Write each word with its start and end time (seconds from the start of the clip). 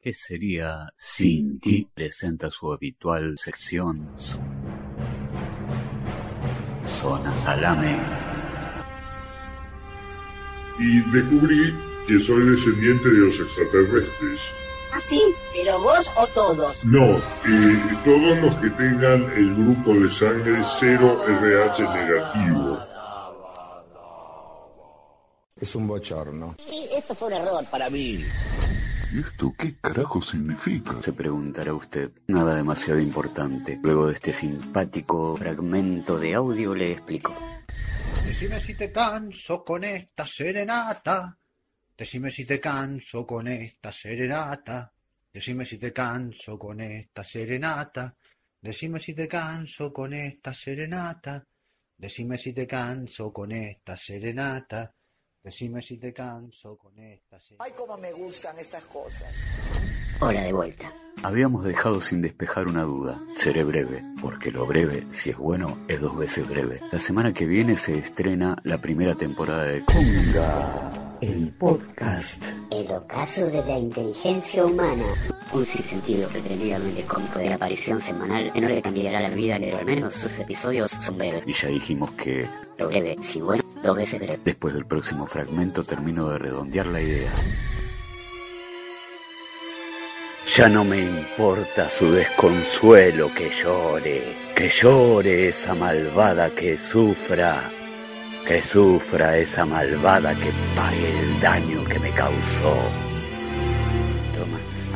¿Qué 0.00 0.12
sería 0.12 0.88
sin 0.96 1.58
ti? 1.58 1.88
Presenta 1.92 2.50
su 2.50 2.72
habitual 2.72 3.36
sección 3.36 4.08
Zona 6.86 7.36
Salame. 7.38 7.96
Y 10.78 11.00
descubrí 11.10 11.74
que 12.06 12.20
soy 12.20 12.48
descendiente 12.48 13.08
de 13.08 13.18
los 13.18 13.40
extraterrestres. 13.40 14.40
¿Ah, 14.92 15.00
sí? 15.00 15.20
¿Pero 15.52 15.80
vos 15.80 16.10
o 16.16 16.26
todos? 16.28 16.84
No, 16.84 17.16
eh, 17.16 17.98
todos 18.04 18.38
los 18.38 18.54
que 18.56 18.70
tengan 18.70 19.30
el 19.32 19.52
grupo 19.56 19.94
de 19.94 20.08
sangre 20.10 20.60
0 20.62 21.24
RH 21.26 21.82
negativo. 21.92 22.78
Es 25.60 25.74
un 25.74 25.88
bochorno. 25.88 26.54
Sí, 26.68 26.88
esto 26.96 27.16
fue 27.16 27.28
un 27.28 27.34
error 27.34 27.64
para 27.68 27.90
mí. 27.90 28.24
¿Y 29.10 29.20
esto 29.20 29.54
qué 29.58 29.74
carajo 29.80 30.20
significa? 30.20 31.02
Se 31.02 31.14
preguntará 31.14 31.72
usted. 31.72 32.12
Nada 32.26 32.54
demasiado 32.54 33.00
importante. 33.00 33.78
Luego 33.82 34.08
de 34.08 34.12
este 34.12 34.34
simpático 34.34 35.34
fragmento 35.38 36.18
de 36.18 36.34
audio 36.34 36.74
le 36.74 36.92
explico. 36.92 37.34
Decime 38.26 38.60
si 38.60 38.74
te 38.74 38.92
canso 38.92 39.64
con 39.64 39.84
esta 39.84 40.26
serenata. 40.26 41.38
Decime 41.96 42.30
si 42.30 42.44
te 42.44 42.60
canso 42.60 43.24
con 43.24 43.48
esta 43.48 43.90
serenata. 43.90 44.92
Decime 45.32 45.64
si 45.64 45.78
te 45.78 45.90
canso 45.90 46.58
con 46.58 46.78
esta 46.82 47.24
serenata. 47.24 48.14
Decime 48.60 49.00
si 49.00 49.14
te 49.14 49.26
canso 49.26 49.90
con 49.90 50.12
esta 50.12 50.52
serenata. 50.52 51.42
Decime 51.96 52.36
si 52.36 52.52
te 52.52 52.66
canso 52.66 53.32
con 53.32 53.52
esta 53.52 53.96
serenata. 53.96 54.94
Decime 55.42 55.80
si 55.80 55.98
te 55.98 56.12
canso 56.12 56.76
con 56.76 56.98
esta. 56.98 57.38
Ay, 57.60 57.72
cómo 57.76 57.96
me 57.96 58.12
gustan 58.12 58.58
estas 58.58 58.82
cosas. 58.84 59.32
Hola 60.20 60.42
de 60.42 60.52
vuelta. 60.52 60.92
Habíamos 61.22 61.64
dejado 61.64 62.00
sin 62.00 62.20
despejar 62.22 62.66
una 62.66 62.82
duda. 62.82 63.20
Seré 63.36 63.62
breve, 63.62 64.02
porque 64.20 64.50
lo 64.50 64.66
breve, 64.66 65.06
si 65.10 65.30
es 65.30 65.36
bueno, 65.36 65.78
es 65.88 66.00
dos 66.00 66.16
veces 66.16 66.48
breve. 66.48 66.80
La 66.90 66.98
semana 66.98 67.32
que 67.32 67.46
viene 67.46 67.76
se 67.76 67.98
estrena 67.98 68.56
la 68.64 68.80
primera 68.80 69.14
temporada 69.14 69.64
de 69.64 69.84
Conga, 69.84 71.16
el 71.20 71.52
podcast. 71.52 72.42
El 72.70 72.90
ocaso 72.90 73.46
de 73.46 73.64
la 73.64 73.78
inteligencia 73.78 74.64
humana. 74.64 75.04
Un 75.52 75.64
sinsentido 75.64 76.28
pretendidamente 76.28 77.04
cómico 77.04 77.38
de 77.38 77.52
aparición 77.52 77.98
semanal 78.00 78.52
que 78.52 78.60
no 78.60 78.68
le 78.68 78.82
cambiará 78.82 79.20
la 79.20 79.30
vida, 79.30 79.56
pero 79.58 79.78
al 79.78 79.86
menos 79.86 80.14
sus 80.14 80.36
episodios 80.38 80.90
son 80.90 81.16
breves. 81.16 81.44
Y 81.46 81.52
ya 81.52 81.68
dijimos 81.68 82.10
que 82.12 82.46
Lo 82.76 82.88
breve, 82.88 83.16
si 83.22 83.40
bueno, 83.40 83.62
después 83.94 84.74
del 84.74 84.86
próximo 84.86 85.26
fragmento 85.26 85.84
termino 85.84 86.28
de 86.28 86.38
redondear 86.38 86.86
la 86.86 87.00
idea. 87.00 87.32
Ya 90.56 90.68
no 90.68 90.82
me 90.82 90.98
importa 90.98 91.90
su 91.90 92.10
desconsuelo 92.10 93.32
que 93.34 93.50
llore, 93.50 94.36
que 94.56 94.68
llore 94.68 95.48
esa 95.48 95.74
malvada 95.74 96.50
que 96.50 96.76
sufra, 96.76 97.70
que 98.46 98.62
sufra 98.62 99.36
esa 99.36 99.66
malvada 99.66 100.34
que 100.34 100.50
pague 100.74 101.20
el 101.20 101.40
daño 101.40 101.84
que 101.84 101.98
me 101.98 102.12
causó. 102.12 103.07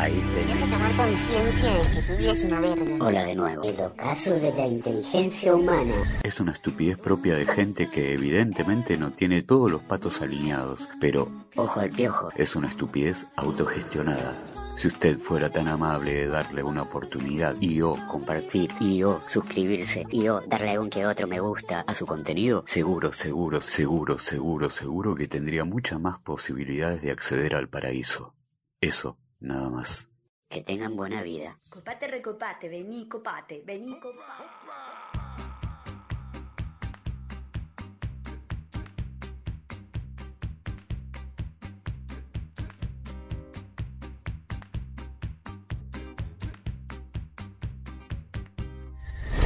Ahí 0.00 0.24
Tienes 0.34 0.64
que 0.64 0.70
tomar 0.70 0.96
conciencia 0.96 1.74
de 1.74 1.90
que 1.90 2.02
tu 2.02 2.16
vida 2.16 2.32
es 2.32 2.44
una 2.44 2.60
verga. 2.60 3.04
Hola 3.04 3.24
de 3.26 3.34
nuevo. 3.34 3.62
El 3.62 3.80
ocaso 3.82 4.34
de 4.34 4.50
la 4.54 4.66
inteligencia 4.66 5.54
humana. 5.54 5.92
Es 6.22 6.40
una 6.40 6.52
estupidez 6.52 6.96
propia 6.96 7.36
de 7.36 7.44
gente 7.44 7.90
que 7.90 8.14
evidentemente 8.14 8.96
no 8.96 9.12
tiene 9.12 9.42
todos 9.42 9.70
los 9.70 9.82
patos 9.82 10.22
alineados, 10.22 10.88
pero 11.02 11.28
Ojo 11.54 11.80
al 11.80 11.90
piojo. 11.90 12.30
es 12.34 12.56
una 12.56 12.68
estupidez 12.68 13.26
autogestionada. 13.36 14.34
Si 14.74 14.88
usted 14.88 15.18
fuera 15.18 15.50
tan 15.50 15.68
amable 15.68 16.14
de 16.14 16.28
darle 16.28 16.62
una 16.62 16.80
oportunidad 16.80 17.54
y 17.60 17.82
o 17.82 17.94
Compartir 18.08 18.70
y 18.80 19.02
o 19.02 19.20
suscribirse 19.28 20.06
y 20.10 20.28
o 20.28 20.40
darle 20.46 20.78
un 20.78 20.88
que 20.88 21.04
otro 21.04 21.26
me 21.26 21.40
gusta 21.40 21.84
a 21.86 21.94
su 21.94 22.06
contenido. 22.06 22.64
seguro, 22.66 23.12
seguro, 23.12 23.60
seguro, 23.60 24.18
seguro, 24.18 24.70
seguro 24.70 25.14
que 25.14 25.28
tendría 25.28 25.64
muchas 25.64 26.00
más 26.00 26.18
posibilidades 26.20 27.02
de 27.02 27.10
acceder 27.10 27.54
al 27.54 27.68
paraíso. 27.68 28.32
Eso, 28.80 29.18
nada 29.40 29.68
más. 29.70 30.08
Que 30.48 30.62
tengan 30.62 30.96
buena 30.96 31.22
vida. 31.22 31.58
Copate, 31.70 32.08
recopate, 32.08 32.68
vení, 32.68 33.08
copate, 33.08 33.62
vení, 33.64 33.98
copate. 34.00 34.44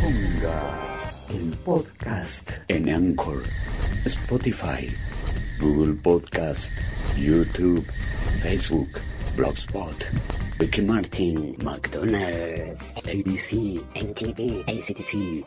Ponga 0.00 1.10
el 1.30 1.50
podcast 1.64 2.50
en 2.68 2.88
Anchor, 2.88 3.42
Spotify, 4.06 4.88
Google 5.60 5.94
Podcast, 5.94 6.72
YouTube, 7.16 7.84
Facebook, 8.42 8.88
Blogspot, 9.36 10.60
Ricky 10.60 10.80
Martin, 10.82 11.56
McDonald's, 11.64 12.94
ABC, 12.94 13.78
MTV, 13.94 14.64
ACTC, 14.66 15.44